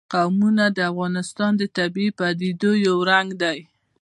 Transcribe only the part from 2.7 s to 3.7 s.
یو رنګ دی.